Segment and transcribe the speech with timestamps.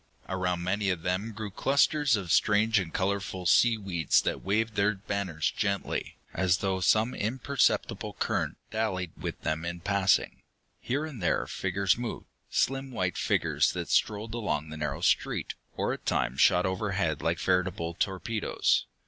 [0.27, 5.51] Around many of them grew clusters of strange and colorful seaweeds that waved their banners
[5.51, 10.41] gently, as though some imperceptible current dallied with them in passing.
[10.79, 15.93] Here and there figures moved, slim white figures that strolled along the narrow street, or
[15.93, 18.87] at times shot overhead like veritable torpedoes.